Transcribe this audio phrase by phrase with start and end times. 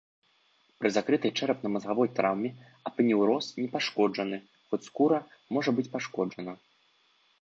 [0.83, 2.49] Пры закрытай чэрапна-мазгавой траўме
[2.91, 4.37] апанеўроз не пашкоджаны,
[4.73, 5.19] хоць скура
[5.59, 6.53] можа быць пашкоджана.